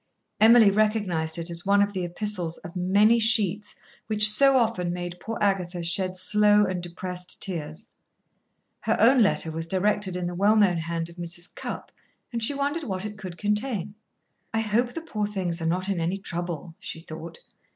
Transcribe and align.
Emily 0.39 0.71
recognised 0.71 1.37
it 1.37 1.51
as 1.51 1.63
one 1.63 1.79
of 1.79 1.93
the 1.93 2.03
epistles 2.03 2.57
of 2.57 2.75
many 2.75 3.19
sheets 3.19 3.75
which 4.07 4.27
so 4.27 4.57
often 4.57 4.91
made 4.91 5.19
poor 5.19 5.37
Agatha 5.39 5.83
shed 5.83 6.17
slow 6.17 6.65
and 6.65 6.81
depressed 6.81 7.39
tears. 7.39 7.91
Her 8.79 8.97
own 8.99 9.21
letter 9.21 9.51
was 9.51 9.67
directed 9.67 10.15
in 10.15 10.25
the 10.25 10.33
well 10.33 10.55
known 10.55 10.77
hand 10.77 11.07
of 11.09 11.17
Mrs. 11.17 11.53
Cupp, 11.53 11.91
and 12.33 12.41
she 12.43 12.55
wondered 12.55 12.83
what 12.85 13.05
it 13.05 13.15
could 13.19 13.37
contain. 13.37 13.93
"I 14.51 14.61
hope 14.61 14.93
the 14.93 15.01
poor 15.01 15.27
things 15.27 15.61
are 15.61 15.67
not 15.67 15.87
in 15.87 15.99
any 15.99 16.17
trouble," 16.17 16.73
she 16.79 16.99
thought. 16.99 17.37